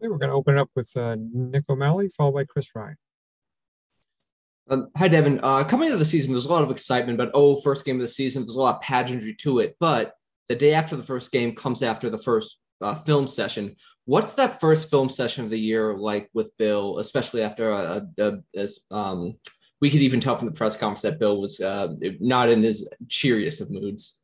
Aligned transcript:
Okay, 0.00 0.08
we're 0.08 0.18
going 0.18 0.30
to 0.30 0.36
open 0.36 0.56
it 0.56 0.60
up 0.60 0.70
with 0.74 0.94
uh, 0.96 1.16
Nick 1.18 1.64
O'Malley, 1.68 2.08
followed 2.08 2.34
by 2.34 2.44
Chris 2.44 2.74
Ryan. 2.74 2.96
Um, 4.68 4.90
hi, 4.96 5.08
Devin. 5.08 5.40
Uh, 5.42 5.64
coming 5.64 5.86
into 5.86 5.98
the 5.98 6.04
season, 6.04 6.32
there's 6.32 6.46
a 6.46 6.52
lot 6.52 6.62
of 6.62 6.70
excitement, 6.70 7.18
but 7.18 7.30
oh, 7.34 7.60
first 7.60 7.84
game 7.84 7.96
of 7.96 8.02
the 8.02 8.08
season, 8.08 8.42
there's 8.42 8.56
a 8.56 8.60
lot 8.60 8.76
of 8.76 8.82
pageantry 8.82 9.34
to 9.40 9.60
it. 9.60 9.76
But 9.78 10.14
the 10.48 10.56
day 10.56 10.74
after 10.74 10.96
the 10.96 11.02
first 11.02 11.32
game 11.32 11.54
comes 11.54 11.82
after 11.82 12.10
the 12.10 12.18
first 12.18 12.58
uh, 12.80 12.94
film 12.94 13.26
session. 13.26 13.76
What's 14.04 14.34
that 14.34 14.60
first 14.60 14.90
film 14.90 15.08
session 15.08 15.44
of 15.44 15.50
the 15.50 15.58
year 15.58 15.96
like 15.96 16.28
with 16.34 16.56
Bill, 16.58 16.98
especially 16.98 17.42
after 17.42 17.70
a, 17.70 18.06
a, 18.18 18.38
a 18.56 18.68
um, 18.94 19.36
we 19.80 19.90
could 19.90 20.02
even 20.02 20.20
tell 20.20 20.36
from 20.36 20.46
the 20.46 20.52
press 20.54 20.76
conference 20.76 21.02
that 21.02 21.18
Bill 21.18 21.40
was 21.40 21.60
uh, 21.60 21.88
not 22.20 22.50
in 22.50 22.62
his 22.62 22.88
cheeriest 23.08 23.60
of 23.60 23.70
moods. 23.70 24.18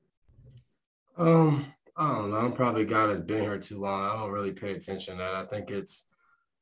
Um, 1.16 1.66
I 2.00 2.14
don't 2.14 2.30
know. 2.30 2.38
I'm 2.38 2.52
probably 2.52 2.82
a 2.82 2.86
guy 2.86 3.06
that's 3.06 3.20
been 3.20 3.42
here 3.42 3.58
too 3.58 3.78
long. 3.78 4.02
I 4.02 4.14
don't 4.14 4.32
really 4.32 4.52
pay 4.52 4.72
attention 4.72 5.18
to 5.18 5.22
that. 5.22 5.34
I 5.34 5.44
think 5.44 5.70
it's 5.70 6.06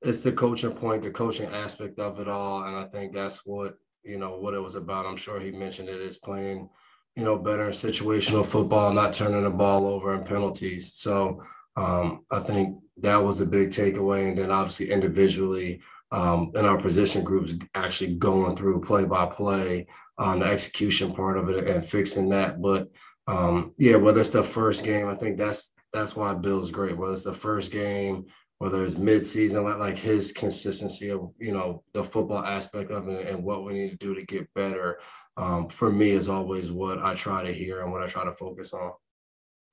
it's 0.03 0.21
the 0.21 0.33
coaching 0.33 0.73
point, 0.73 1.05
the 1.05 1.11
coaching 1.11 1.49
aspect 1.55 2.01
of 2.01 2.19
it 2.19 2.29
all, 2.29 2.65
and 2.65 2.77
I 2.77 2.87
think 2.87 3.15
that's 3.15 3.47
what 3.47 3.79
you 4.03 4.19
know 4.19 4.37
what 4.37 4.55
it 4.55 4.61
was 4.61 4.75
about. 4.75 5.07
I'm 5.07 5.17
sure 5.17 5.39
he 5.39 5.53
mentioned 5.53 5.89
it 5.89 6.01
is 6.01 6.17
playing, 6.17 6.69
you 7.15 7.23
know, 7.23 7.39
better 7.39 7.67
in 7.67 7.73
situational 7.73 8.45
football, 8.45 8.93
not 8.93 9.13
turning 9.13 9.45
the 9.45 9.51
ball 9.51 9.87
over 9.87 10.13
and 10.13 10.27
penalties. 10.27 10.95
So 10.95 11.41
um, 11.77 12.25
I 12.33 12.41
think 12.41 12.81
that 12.97 13.19
was 13.19 13.41
a 13.41 13.47
big 13.47 13.71
takeaway, 13.71 14.31
and 14.31 14.39
then 14.39 14.51
obviously 14.51 14.91
individually 14.91 15.83
um, 16.11 16.51
in 16.57 16.65
our 16.65 16.83
position 16.83 17.23
groups, 17.23 17.55
actually 17.77 18.17
going 18.17 18.57
through 18.57 18.81
play 18.81 19.05
by 19.05 19.27
play 19.27 19.87
on 20.19 20.41
the 20.41 20.47
execution 20.47 21.15
part 21.15 21.39
of 21.39 21.49
it 21.49 21.69
and 21.69 21.87
fixing 21.87 22.29
that. 22.31 22.61
But 22.61 22.89
um, 23.29 23.75
yeah, 23.79 23.97
whether 23.97 24.21
it's 24.21 24.31
the 24.31 24.43
first 24.43 24.85
game, 24.85 25.07
I 25.07 25.15
think 25.15 25.39
that's 25.39 25.73
that's 25.93 26.17
why 26.17 26.35
Bill's 26.35 26.71
great. 26.71 26.97
Whether 26.97 27.15
it's 27.15 27.25
the 27.25 27.33
first 27.33 27.71
game 27.71 28.27
whether 28.59 28.85
it's 28.85 28.97
midseason, 28.97 29.65
like 29.65 29.79
like 29.79 29.99
his 29.99 30.33
consistency 30.33 31.11
of 31.11 31.31
you 31.39 31.53
know 31.53 31.83
the 31.95 32.03
football 32.05 32.45
aspect 32.45 32.91
of 32.91 33.09
it 33.09 33.29
and 33.29 33.43
what 33.43 33.65
we 33.65 33.73
need 33.75 33.91
to 33.91 33.97
do 33.97 34.15
to 34.15 34.25
get 34.25 34.53
better. 34.55 34.99
Um, 35.37 35.69
for 35.69 35.91
me, 35.91 36.11
is 36.11 36.29
always 36.29 36.71
what 36.71 36.99
I 36.99 37.15
try 37.15 37.45
to 37.45 37.55
hear 37.55 37.83
and 37.83 37.93
what 37.93 38.03
I 38.03 38.09
try 38.09 38.25
to 38.25 38.35
focus 38.35 38.73
on. 38.73 38.93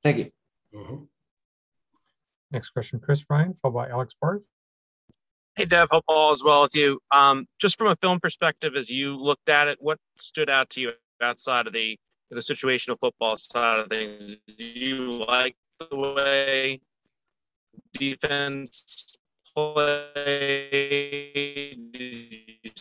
Thank 0.04 0.18
you. 0.18 0.32
Mm-hmm. 0.76 1.04
Next 2.52 2.70
question, 2.70 3.00
Chris 3.00 3.26
Ryan, 3.28 3.56
followed 3.56 3.74
by 3.74 3.90
Alex 3.90 4.14
Barth. 4.22 4.46
Hey, 5.56 5.66
Dev, 5.66 5.88
hope 5.90 6.04
all 6.08 6.34
is 6.34 6.44
well 6.44 6.62
with 6.62 6.76
you. 6.76 7.00
Um, 7.12 7.48
just 7.60 7.80
from 7.80 7.88
a 7.88 7.96
film 7.96 8.20
perspective, 8.20 8.76
as 8.76 8.92
you 8.92 9.16
looked 9.16 9.50
at 9.50 9.68
it, 9.68 9.78
what 9.82 9.98
stood 10.18 10.50
out 10.50 10.70
to 10.72 10.82
you 10.82 10.92
outside 11.22 11.66
of 11.66 11.74
the 11.74 11.98
the 12.30 12.42
situational 12.42 13.00
football 13.00 13.38
side 13.38 13.80
of 13.80 13.90
things? 13.90 14.38
Do 14.58 14.64
you 14.64 15.24
like 15.26 15.56
the 15.80 15.96
way 15.96 16.82
defense 17.94 19.18
play? 19.56 20.70
Did 21.92 22.62
you 22.64 22.72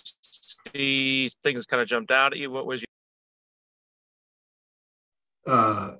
see 0.74 1.30
things 1.42 1.66
kind 1.66 1.82
of 1.82 1.88
jumped 1.88 2.10
out 2.10 2.32
at 2.32 2.38
you? 2.38 2.50
What 2.50 2.66
was 2.66 2.82
your 2.82 2.88
uh, 5.46 5.96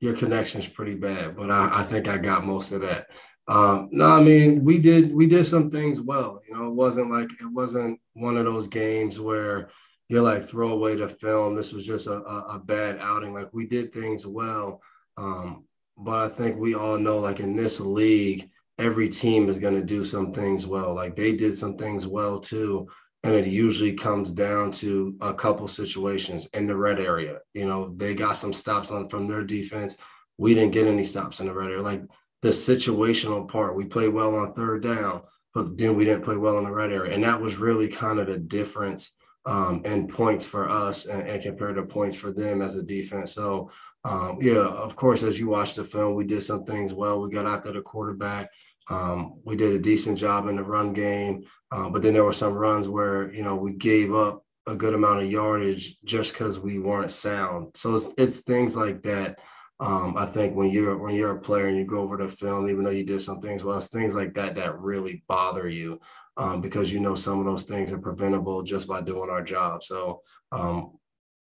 your 0.00 0.14
connection's 0.14 0.68
pretty 0.68 0.94
bad, 0.94 1.36
but 1.36 1.50
I, 1.50 1.80
I 1.80 1.82
think 1.82 2.08
I 2.08 2.18
got 2.18 2.44
most 2.44 2.72
of 2.72 2.82
that. 2.82 3.08
Um, 3.48 3.88
no, 3.92 4.06
I 4.06 4.20
mean 4.20 4.64
we 4.64 4.78
did 4.78 5.14
we 5.14 5.26
did 5.26 5.46
some 5.46 5.70
things 5.70 6.00
well. 6.00 6.40
You 6.48 6.54
know, 6.54 6.66
it 6.66 6.74
wasn't 6.74 7.10
like 7.10 7.28
it 7.40 7.46
wasn't 7.52 8.00
one 8.14 8.36
of 8.36 8.44
those 8.44 8.66
games 8.66 9.20
where 9.20 9.70
you're 10.08 10.22
like 10.22 10.48
throw 10.48 10.70
away 10.70 10.96
the 10.96 11.08
film. 11.08 11.56
This 11.56 11.72
was 11.72 11.84
just 11.84 12.06
a, 12.06 12.14
a, 12.14 12.56
a 12.56 12.58
bad 12.58 12.98
outing. 12.98 13.34
Like 13.34 13.52
we 13.52 13.66
did 13.66 13.92
things 13.92 14.26
well. 14.26 14.80
Um, 15.16 15.64
but 15.96 16.22
I 16.22 16.28
think 16.28 16.58
we 16.58 16.74
all 16.74 16.98
know, 16.98 17.18
like 17.18 17.40
in 17.40 17.56
this 17.56 17.80
league, 17.80 18.50
every 18.78 19.08
team 19.08 19.48
is 19.48 19.58
going 19.58 19.74
to 19.74 19.82
do 19.82 20.04
some 20.04 20.32
things 20.32 20.66
well. 20.66 20.94
Like 20.94 21.16
they 21.16 21.32
did 21.32 21.56
some 21.56 21.76
things 21.76 22.06
well 22.06 22.38
too. 22.38 22.88
And 23.24 23.34
it 23.34 23.46
usually 23.46 23.94
comes 23.94 24.30
down 24.30 24.70
to 24.72 25.16
a 25.20 25.34
couple 25.34 25.66
situations 25.66 26.48
in 26.52 26.66
the 26.66 26.76
red 26.76 27.00
area. 27.00 27.38
You 27.54 27.66
know, 27.66 27.92
they 27.96 28.14
got 28.14 28.36
some 28.36 28.52
stops 28.52 28.90
on 28.90 29.08
from 29.08 29.26
their 29.26 29.42
defense. 29.42 29.96
We 30.38 30.54
didn't 30.54 30.72
get 30.72 30.86
any 30.86 31.02
stops 31.02 31.40
in 31.40 31.46
the 31.46 31.54
red 31.54 31.70
area. 31.70 31.82
Like 31.82 32.02
the 32.42 32.50
situational 32.50 33.48
part, 33.48 33.74
we 33.74 33.86
played 33.86 34.12
well 34.12 34.36
on 34.36 34.52
third 34.52 34.84
down, 34.84 35.22
but 35.54 35.76
then 35.76 35.96
we 35.96 36.04
didn't 36.04 36.22
play 36.22 36.36
well 36.36 36.58
in 36.58 36.64
the 36.64 36.70
red 36.70 36.92
area. 36.92 37.14
And 37.14 37.24
that 37.24 37.40
was 37.40 37.56
really 37.56 37.88
kind 37.88 38.20
of 38.20 38.28
the 38.28 38.38
difference 38.38 39.15
um, 39.46 39.82
in 39.84 40.08
points 40.08 40.44
for 40.44 40.68
us 40.68 41.06
and, 41.06 41.28
and 41.28 41.42
compared 41.42 41.76
to 41.76 41.82
points 41.82 42.16
for 42.16 42.32
them 42.32 42.60
as 42.60 42.74
a 42.74 42.82
defense. 42.82 43.32
So 43.32 43.70
um, 44.04 44.38
yeah, 44.40 44.58
of 44.58 44.94
course, 44.94 45.22
as 45.22 45.38
you 45.38 45.48
watch 45.48 45.74
the 45.74 45.84
film, 45.84 46.14
we 46.14 46.24
did 46.24 46.42
some 46.42 46.64
things 46.64 46.92
well. 46.92 47.20
We 47.20 47.30
got 47.30 47.46
after 47.46 47.72
the 47.72 47.80
quarterback. 47.80 48.50
Um, 48.88 49.40
we 49.44 49.56
did 49.56 49.72
a 49.72 49.80
decent 49.80 50.16
job 50.16 50.46
in 50.46 50.56
the 50.56 50.62
run 50.62 50.92
game, 50.92 51.44
uh, 51.72 51.88
but 51.90 52.02
then 52.02 52.12
there 52.12 52.22
were 52.22 52.32
some 52.32 52.52
runs 52.52 52.86
where 52.86 53.32
you 53.32 53.42
know 53.42 53.56
we 53.56 53.72
gave 53.72 54.14
up 54.14 54.44
a 54.68 54.76
good 54.76 54.94
amount 54.94 55.22
of 55.22 55.30
yardage 55.30 55.96
just 56.04 56.32
because 56.32 56.58
we 56.58 56.78
weren't 56.78 57.10
sound. 57.10 57.72
So 57.74 57.96
it's, 57.96 58.06
it's 58.16 58.40
things 58.40 58.76
like 58.76 59.02
that. 59.02 59.40
Um, 59.80 60.16
I 60.16 60.26
think 60.26 60.54
when 60.54 60.70
you're 60.70 60.96
when 60.96 61.16
you're 61.16 61.36
a 61.36 61.40
player 61.40 61.66
and 61.66 61.76
you 61.76 61.84
go 61.84 61.98
over 61.98 62.16
the 62.16 62.28
film, 62.28 62.68
even 62.68 62.84
though 62.84 62.90
you 62.90 63.04
did 63.04 63.22
some 63.22 63.40
things 63.40 63.64
well, 63.64 63.78
it's 63.78 63.88
things 63.88 64.14
like 64.14 64.34
that 64.34 64.54
that 64.54 64.78
really 64.78 65.24
bother 65.26 65.68
you 65.68 66.00
um, 66.36 66.60
because 66.60 66.92
you 66.92 67.00
know 67.00 67.14
some 67.14 67.38
of 67.38 67.46
those 67.46 67.64
things 67.64 67.92
are 67.92 67.98
preventable 67.98 68.62
just 68.62 68.86
by 68.86 69.00
doing 69.00 69.30
our 69.30 69.42
job. 69.42 69.82
So 69.82 70.22
um, 70.52 70.98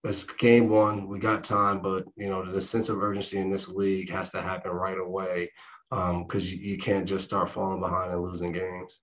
it's 0.04 0.24
game 0.24 0.70
one. 0.70 1.08
We 1.08 1.20
got 1.20 1.44
time, 1.44 1.82
but 1.82 2.06
you 2.16 2.30
know 2.30 2.50
the 2.50 2.62
sense 2.62 2.90
of 2.90 3.02
urgency 3.02 3.38
in 3.38 3.50
this 3.50 3.68
league 3.68 4.10
has 4.10 4.32
to 4.32 4.42
happen 4.42 4.72
right 4.72 4.98
away 4.98 5.52
because 5.90 6.44
um, 6.44 6.50
you, 6.50 6.58
you 6.58 6.78
can't 6.78 7.08
just 7.08 7.26
start 7.26 7.50
falling 7.50 7.80
behind 7.80 8.12
and 8.12 8.22
losing 8.22 8.52
games. 8.52 9.02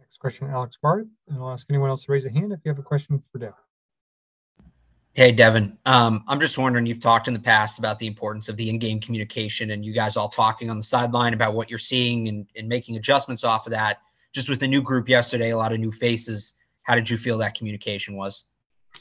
Next 0.00 0.18
question, 0.18 0.48
Alex 0.50 0.78
Barth, 0.80 1.06
and 1.28 1.38
I'll 1.38 1.50
ask 1.50 1.66
anyone 1.68 1.90
else 1.90 2.04
to 2.04 2.12
raise 2.12 2.24
a 2.24 2.30
hand 2.30 2.52
if 2.52 2.60
you 2.64 2.70
have 2.70 2.78
a 2.78 2.82
question 2.82 3.18
for 3.18 3.38
Devin. 3.38 3.54
Hey, 5.16 5.32
Devin. 5.32 5.78
Um, 5.86 6.24
I'm 6.28 6.38
just 6.38 6.58
wondering, 6.58 6.84
you've 6.84 7.00
talked 7.00 7.26
in 7.26 7.32
the 7.32 7.40
past 7.40 7.78
about 7.78 7.98
the 7.98 8.06
importance 8.06 8.50
of 8.50 8.58
the 8.58 8.68
in-game 8.68 9.00
communication 9.00 9.70
and 9.70 9.82
you 9.82 9.94
guys 9.94 10.14
all 10.14 10.28
talking 10.28 10.68
on 10.68 10.76
the 10.76 10.82
sideline 10.82 11.32
about 11.32 11.54
what 11.54 11.70
you're 11.70 11.78
seeing 11.78 12.28
and, 12.28 12.46
and 12.54 12.68
making 12.68 12.96
adjustments 12.96 13.42
off 13.42 13.66
of 13.66 13.70
that. 13.70 14.00
Just 14.34 14.50
with 14.50 14.60
the 14.60 14.68
new 14.68 14.82
group 14.82 15.08
yesterday, 15.08 15.52
a 15.52 15.56
lot 15.56 15.72
of 15.72 15.80
new 15.80 15.90
faces 15.90 16.52
how 16.82 16.94
did 16.94 17.08
you 17.08 17.16
feel 17.16 17.38
that 17.38 17.56
communication 17.56 18.14
was? 18.14 18.44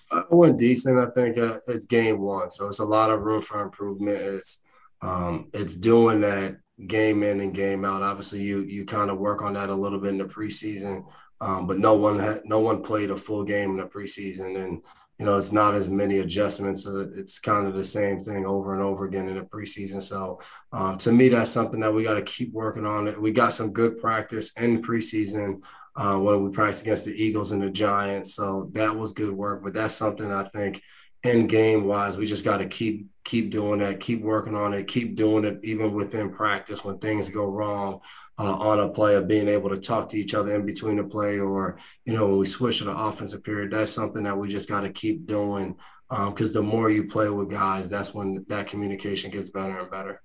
Uh, 0.09 0.19
it 0.19 0.31
went 0.31 0.57
decent. 0.57 0.97
I 0.97 1.07
think 1.07 1.37
uh, 1.37 1.59
it's 1.67 1.83
game 1.83 2.21
one, 2.21 2.49
so 2.49 2.69
it's 2.69 2.79
a 2.79 2.85
lot 2.85 3.11
of 3.11 3.23
room 3.23 3.41
for 3.41 3.61
improvement. 3.61 4.17
It's 4.17 4.61
um, 5.01 5.49
it's 5.53 5.75
doing 5.75 6.21
that 6.21 6.55
game 6.87 7.23
in 7.23 7.41
and 7.41 7.53
game 7.53 7.83
out. 7.83 8.01
Obviously, 8.01 8.41
you 8.41 8.61
you 8.61 8.85
kind 8.85 9.11
of 9.11 9.17
work 9.17 9.41
on 9.41 9.53
that 9.55 9.69
a 9.69 9.75
little 9.75 9.99
bit 9.99 10.11
in 10.11 10.17
the 10.17 10.23
preseason, 10.23 11.05
um, 11.41 11.67
but 11.67 11.77
no 11.77 11.93
one 11.95 12.19
had 12.19 12.41
no 12.45 12.59
one 12.59 12.81
played 12.81 13.11
a 13.11 13.17
full 13.17 13.43
game 13.43 13.71
in 13.71 13.77
the 13.77 13.83
preseason, 13.83 14.63
and 14.63 14.81
you 15.17 15.25
know 15.25 15.37
it's 15.37 15.51
not 15.51 15.75
as 15.75 15.87
many 15.87 16.19
adjustments. 16.19 16.85
It's 16.85 17.39
kind 17.39 17.67
of 17.67 17.73
the 17.73 17.83
same 17.83 18.23
thing 18.23 18.45
over 18.45 18.73
and 18.73 18.83
over 18.83 19.05
again 19.05 19.27
in 19.29 19.35
the 19.35 19.41
preseason. 19.41 20.01
So 20.01 20.41
uh, 20.71 20.95
to 20.97 21.11
me, 21.11 21.29
that's 21.29 21.51
something 21.51 21.79
that 21.79 21.93
we 21.93 22.03
got 22.03 22.15
to 22.15 22.21
keep 22.21 22.51
working 22.53 22.85
on. 22.85 23.21
We 23.21 23.31
got 23.31 23.53
some 23.53 23.71
good 23.71 23.97
practice 23.97 24.51
in 24.57 24.81
preseason 24.81 25.61
uh, 25.95 26.17
when 26.17 26.43
we 26.43 26.51
practiced 26.51 26.81
against 26.81 27.05
the 27.05 27.13
Eagles 27.13 27.51
and 27.51 27.61
the 27.61 27.69
Giants. 27.69 28.33
So 28.35 28.69
that 28.73 28.95
was 28.95 29.13
good 29.13 29.31
work. 29.31 29.63
But 29.63 29.73
that's 29.73 29.95
something 29.95 30.31
I 30.31 30.43
think 30.49 30.81
in 31.23 31.47
game 31.47 31.85
wise, 31.85 32.17
we 32.17 32.25
just 32.25 32.45
got 32.45 32.57
to 32.57 32.67
keep 32.67 33.07
keep 33.23 33.51
doing 33.51 33.79
that, 33.79 33.99
keep 33.99 34.21
working 34.21 34.55
on 34.55 34.73
it, 34.73 34.87
keep 34.87 35.15
doing 35.15 35.43
it 35.45 35.59
even 35.63 35.93
within 35.93 36.31
practice 36.31 36.83
when 36.83 36.99
things 36.99 37.29
go 37.29 37.45
wrong. 37.45 37.99
Uh, 38.37 38.53
on 38.55 38.81
a 38.81 38.89
play 38.89 39.15
of 39.15 39.29
being 39.29 39.47
able 39.47 39.69
to 39.69 39.77
talk 39.77 40.09
to 40.09 40.19
each 40.19 40.33
other 40.33 40.53
in 40.55 40.65
between 40.65 40.97
the 40.97 41.03
play 41.03 41.39
or 41.39 41.77
you 42.03 42.11
know 42.11 42.27
when 42.27 42.37
we 42.37 42.45
switch 42.45 42.79
to 42.79 42.83
the 42.83 42.91
offensive 42.91 43.41
period 43.41 43.71
that's 43.71 43.89
something 43.89 44.23
that 44.23 44.37
we 44.37 44.49
just 44.49 44.67
got 44.67 44.81
to 44.81 44.89
keep 44.89 45.25
doing 45.25 45.73
because 46.09 46.49
um, 46.49 46.53
the 46.53 46.61
more 46.61 46.89
you 46.89 47.07
play 47.07 47.29
with 47.29 47.49
guys 47.49 47.87
that's 47.87 48.13
when 48.13 48.43
that 48.49 48.67
communication 48.67 49.31
gets 49.31 49.49
better 49.49 49.79
and 49.79 49.89
better 49.89 50.21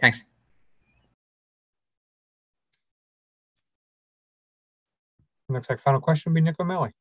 thanks 0.00 0.24
Next, 5.48 5.70
like 5.70 5.78
final 5.78 6.00
question 6.00 6.32
will 6.32 6.34
be 6.34 6.40
Nick 6.40 6.58
O'Malley. 6.58 6.92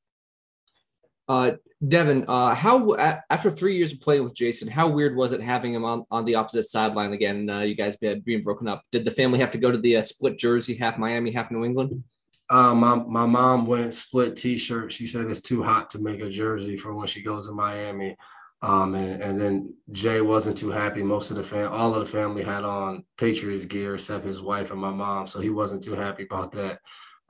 Uh, 1.27 1.51
Devin, 1.87 2.25
uh, 2.27 2.55
how 2.55 2.95
after 2.95 3.51
three 3.51 3.75
years 3.75 3.91
of 3.91 4.01
playing 4.01 4.23
with 4.23 4.35
Jason, 4.35 4.67
how 4.67 4.87
weird 4.87 5.15
was 5.15 5.31
it 5.31 5.41
having 5.41 5.73
him 5.73 5.83
on, 5.83 6.05
on 6.09 6.25
the 6.25 6.35
opposite 6.35 6.67
sideline 6.67 7.13
again? 7.13 7.49
Uh, 7.49 7.61
you 7.61 7.75
guys 7.75 7.97
being 7.97 8.43
broken 8.43 8.67
up. 8.67 8.83
Did 8.91 9.05
the 9.05 9.11
family 9.11 9.39
have 9.39 9.51
to 9.51 9.57
go 9.57 9.71
to 9.71 9.77
the 9.77 9.97
uh, 9.97 10.03
split 10.03 10.37
jersey, 10.37 10.75
half 10.75 10.97
Miami, 10.97 11.31
half 11.31 11.51
New 11.51 11.65
England? 11.65 12.03
Uh, 12.49 12.75
my 12.75 12.95
my 12.95 13.25
mom 13.25 13.65
went 13.65 13.93
split 13.93 14.35
T-shirt. 14.35 14.91
She 14.91 15.07
said 15.07 15.25
it's 15.25 15.41
too 15.41 15.63
hot 15.63 15.89
to 15.91 15.99
make 15.99 16.21
a 16.21 16.29
jersey 16.29 16.77
for 16.77 16.93
when 16.93 17.07
she 17.07 17.23
goes 17.23 17.47
to 17.47 17.53
Miami. 17.53 18.15
Um, 18.61 18.95
and, 18.95 19.21
and 19.21 19.39
then 19.39 19.73
Jay 19.91 20.21
wasn't 20.21 20.57
too 20.57 20.71
happy. 20.71 21.03
Most 21.03 21.29
of 21.29 21.37
the 21.37 21.43
fam, 21.43 21.71
all 21.71 21.93
of 21.93 21.99
the 21.99 22.11
family 22.11 22.43
had 22.43 22.63
on 22.63 23.03
Patriots 23.17 23.65
gear 23.65 23.95
except 23.95 24.25
his 24.25 24.41
wife 24.41 24.71
and 24.71 24.79
my 24.79 24.91
mom, 24.91 25.27
so 25.27 25.39
he 25.39 25.49
wasn't 25.49 25.83
too 25.83 25.95
happy 25.95 26.23
about 26.23 26.51
that. 26.53 26.79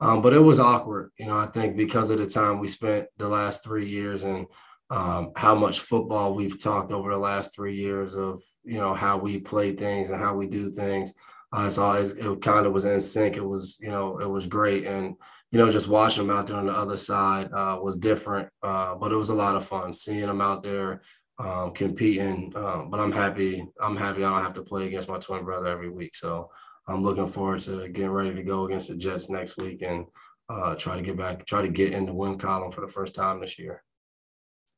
Um, 0.00 0.20
but 0.20 0.34
it 0.34 0.40
was 0.40 0.58
awkward, 0.58 1.10
you 1.18 1.26
know. 1.26 1.38
I 1.38 1.46
think 1.46 1.76
because 1.76 2.10
of 2.10 2.18
the 2.18 2.26
time 2.26 2.58
we 2.58 2.68
spent 2.68 3.06
the 3.16 3.28
last 3.28 3.64
three 3.64 3.88
years, 3.88 4.24
and 4.24 4.46
um, 4.90 5.32
how 5.36 5.54
much 5.54 5.80
football 5.80 6.34
we've 6.34 6.62
talked 6.62 6.92
over 6.92 7.10
the 7.10 7.18
last 7.18 7.54
three 7.54 7.76
years 7.76 8.14
of 8.14 8.42
you 8.64 8.78
know 8.78 8.94
how 8.94 9.16
we 9.16 9.38
play 9.38 9.72
things 9.72 10.10
and 10.10 10.20
how 10.20 10.34
we 10.34 10.46
do 10.46 10.70
things. 10.70 11.14
Uh, 11.56 11.64
it's 11.66 11.78
always 11.78 12.12
it 12.12 12.42
kind 12.42 12.66
of 12.66 12.72
was 12.72 12.84
in 12.84 13.00
sync. 13.00 13.36
It 13.36 13.46
was 13.46 13.78
you 13.80 13.90
know 13.90 14.18
it 14.18 14.28
was 14.28 14.46
great 14.46 14.86
and 14.86 15.14
you 15.50 15.58
know 15.58 15.70
just 15.72 15.88
watching 15.88 16.26
them 16.26 16.36
out 16.36 16.46
there 16.46 16.56
on 16.56 16.66
the 16.66 16.72
other 16.72 16.98
side 16.98 17.50
uh, 17.52 17.78
was 17.82 17.96
different, 17.96 18.48
uh, 18.62 18.94
but 18.96 19.12
it 19.12 19.16
was 19.16 19.30
a 19.30 19.34
lot 19.34 19.56
of 19.56 19.66
fun 19.66 19.94
seeing 19.94 20.26
them 20.26 20.40
out 20.40 20.62
there 20.62 21.02
um, 21.38 21.72
competing. 21.72 22.52
Um, 22.54 22.90
but 22.90 23.00
I'm 23.00 23.12
happy. 23.12 23.66
I'm 23.80 23.96
happy 23.96 24.24
I 24.24 24.30
don't 24.30 24.44
have 24.44 24.54
to 24.54 24.62
play 24.62 24.86
against 24.86 25.08
my 25.08 25.18
twin 25.18 25.44
brother 25.44 25.66
every 25.66 25.90
week. 25.90 26.14
So 26.14 26.50
I'm 26.88 27.02
looking 27.02 27.28
forward 27.28 27.60
to 27.60 27.88
getting 27.88 28.10
ready 28.10 28.34
to 28.34 28.42
go 28.42 28.64
against 28.64 28.88
the 28.88 28.96
Jets 28.96 29.28
next 29.28 29.56
week 29.56 29.82
and 29.82 30.06
uh, 30.48 30.76
try 30.76 30.96
to 30.96 31.02
get 31.02 31.16
back, 31.16 31.44
try 31.44 31.62
to 31.62 31.68
get 31.68 31.92
in 31.92 32.06
the 32.06 32.12
win 32.12 32.38
column 32.38 32.70
for 32.70 32.80
the 32.80 32.92
first 32.92 33.14
time 33.14 33.40
this 33.40 33.58
year. 33.58 33.82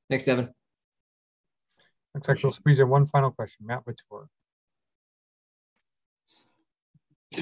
Thanks, 0.09 0.25
Devin. 0.25 0.49
Looks 2.15 2.29
like 2.29 2.43
we'll 2.43 2.53
squeeze 2.53 2.81
in 2.81 2.89
one 2.89 3.05
final 3.05 3.31
question. 3.31 3.67
Matt 3.67 3.85
Vitor. 3.85 4.27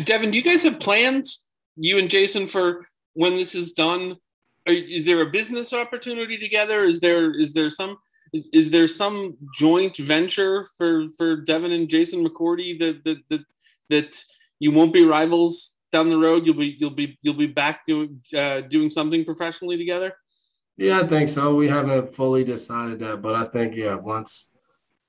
Devin, 0.05 0.33
do 0.33 0.37
you 0.37 0.43
guys 0.43 0.65
have 0.65 0.81
plans, 0.81 1.45
you 1.77 1.99
and 1.99 2.11
Jason, 2.11 2.49
for 2.49 2.87
when 3.15 3.37
this 3.37 3.55
is 3.55 3.71
done? 3.73 4.17
Are, 4.67 4.75
is 4.75 5.05
there 5.05 5.21
a 5.21 5.31
business 5.31 5.73
opportunity 5.73 6.37
together? 6.37 6.85
Is 6.85 6.99
there 6.99 7.33
is 7.33 7.53
there 7.53 7.71
some 7.71 7.97
is 8.53 8.71
there 8.71 8.89
some 8.89 9.37
joint 9.57 9.97
venture 9.97 10.67
for 10.77 11.09
for 11.17 11.37
Devin 11.37 11.71
and 11.71 11.89
Jason 11.89 12.27
McCourty 12.27 12.77
that 12.81 13.05
that 13.05 13.19
that, 13.29 13.45
that 13.91 14.25
you 14.59 14.73
won't 14.73 14.93
be 14.93 15.05
rivals 15.05 15.77
down 15.93 16.09
the 16.09 16.19
road? 16.19 16.47
You'll 16.47 16.57
be 16.57 16.77
you'll 16.79 16.91
be 16.91 17.19
you'll 17.23 17.35
be 17.35 17.47
back 17.47 17.87
doing 17.87 18.21
uh, 18.37 18.63
doing 18.63 18.91
something 18.91 19.25
professionally 19.25 19.77
together. 19.77 20.15
Yeah, 20.77 21.01
I 21.01 21.07
think 21.07 21.29
so. 21.29 21.55
We 21.55 21.69
haven't 21.69 22.15
fully 22.15 22.45
decided 22.45 22.99
that, 22.99 23.23
but 23.23 23.35
I 23.35 23.45
think 23.47 23.75
yeah, 23.75 23.95
once 23.95 24.51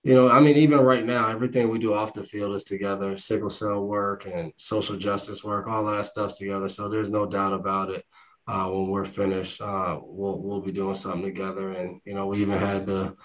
you 0.03 0.13
know, 0.13 0.29
I 0.29 0.39
mean, 0.39 0.55
even 0.55 0.79
right 0.79 1.05
now, 1.05 1.27
everything 1.27 1.69
we 1.69 1.79
do 1.79 1.93
off 1.93 2.13
the 2.13 2.23
field 2.23 2.55
is 2.55 2.63
together, 2.63 3.17
sickle 3.17 3.49
cell 3.49 3.83
work 3.83 4.25
and 4.25 4.53
social 4.55 4.95
justice 4.95 5.43
work, 5.43 5.67
all 5.67 5.83
that 5.85 6.05
stuff's 6.05 6.37
together. 6.37 6.69
So 6.69 6.87
there's 6.87 7.09
no 7.09 7.25
doubt 7.25 7.51
about 7.51 7.89
it. 7.89 8.05
Uh, 8.47 8.67
when 8.67 8.87
we're 8.87 9.03
finished, 9.03 9.59
uh, 9.59 9.99
we'll 10.01 10.41
we'll 10.41 10.61
be 10.61 10.71
doing 10.71 10.95
something 10.95 11.23
together, 11.23 11.71
and 11.71 11.99
you 12.05 12.13
know, 12.13 12.27
we 12.27 12.41
even 12.41 12.57
had 12.57 12.85
the 12.85 13.17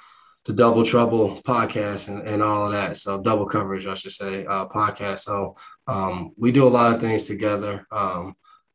the 0.45 0.53
Double 0.53 0.85
Trouble 0.85 1.41
podcast 1.47 2.09
and, 2.09 2.27
and 2.27 2.43
all 2.43 2.67
of 2.67 2.73
that. 2.73 2.97
So 2.97 3.21
double 3.21 3.47
coverage, 3.47 3.87
I 3.87 3.95
should 3.95 4.13
say, 4.13 4.45
uh, 4.45 4.67
podcast. 4.67 5.21
So 5.21 5.57
um, 5.87 6.33
we 6.37 6.51
do 6.53 6.67
a 6.67 6.69
lot 6.69 6.95
of 6.95 7.01
things 7.01 7.27
together. 7.27 7.87
Um, 7.93 8.35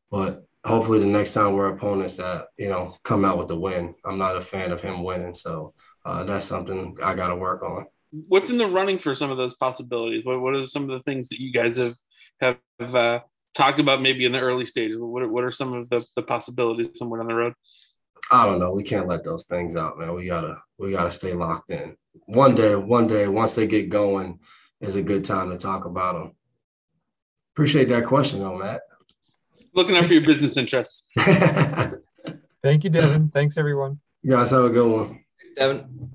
but 0.10 0.46
hopefully 0.68 1.00
the 1.00 1.06
next 1.06 1.34
time 1.34 1.54
we're 1.54 1.70
opponents 1.70 2.18
that 2.18 2.48
you 2.58 2.70
know 2.70 2.96
come 3.04 3.26
out 3.26 3.38
with 3.38 3.48
the 3.48 3.60
win. 3.60 3.96
I'm 4.06 4.18
not 4.18 4.38
a 4.38 4.42
fan 4.42 4.72
of 4.72 4.82
him 4.82 5.04
winning, 5.04 5.36
so 5.36 5.74
uh, 6.06 6.24
that's 6.24 6.46
something 6.46 6.98
I 7.04 7.16
got 7.16 7.28
to 7.28 7.36
work 7.36 7.64
on. 7.64 7.86
What's 8.12 8.50
in 8.50 8.58
the 8.58 8.68
running 8.68 9.00
for 9.00 9.16
some 9.16 9.32
of 9.32 9.38
those 9.38 9.56
possibilities? 9.56 10.26
What 10.26 10.42
What 10.42 10.56
are 10.56 10.66
some 10.68 10.84
of 10.84 10.90
the 10.90 11.04
things 11.04 11.30
that 11.30 11.42
you 11.42 11.52
guys 11.52 11.78
have 11.78 11.96
have 12.40 12.96
uh, 12.96 13.20
talked 13.56 13.80
about 13.80 14.02
maybe 14.02 14.26
in 14.26 14.32
the 14.32 14.40
early 14.40 14.66
stages? 14.66 14.98
What 15.00 15.24
are, 15.24 15.28
What 15.28 15.44
are 15.44 15.52
some 15.52 15.74
of 15.74 15.90
the, 15.90 16.06
the 16.16 16.22
possibilities 16.22 16.90
somewhere 16.96 17.20
down 17.20 17.28
the 17.28 17.36
road? 17.36 17.54
I 18.30 18.46
don't 18.46 18.60
know. 18.60 18.72
We 18.72 18.84
can't 18.84 19.08
let 19.08 19.24
those 19.24 19.46
things 19.46 19.76
out, 19.76 19.98
man. 19.98 20.14
We 20.14 20.26
gotta 20.26 20.58
we 20.78 20.92
gotta 20.92 21.12
stay 21.12 21.34
locked 21.34 21.72
in. 21.72 21.96
One 22.26 22.56
day, 22.56 22.76
one 22.76 23.08
day, 23.08 23.28
once 23.28 23.56
they 23.56 23.68
get 23.68 23.90
going, 23.90 24.40
is 24.82 24.96
a 24.96 25.02
good 25.02 25.24
time 25.24 25.50
to 25.50 25.58
talk 25.58 25.86
about 25.86 26.14
them. 26.16 26.32
Appreciate 27.54 27.90
that 27.90 28.06
question, 28.06 28.40
though, 28.40 28.58
Matt. 28.58 28.82
Looking 29.74 29.96
out 29.96 30.06
for 30.06 30.14
your 30.14 30.26
business 30.26 30.58
interests. 30.58 31.08
Thank 32.64 32.84
you, 32.84 32.90
Devin. 32.90 33.30
Thanks, 33.30 33.58
everyone. 33.58 34.00
You 34.22 34.32
guys 34.32 34.52
have 34.52 34.66
a 34.66 34.70
good 34.70 34.92
one. 34.92 35.08
Thanks, 35.08 35.56
Devin. 35.56 36.12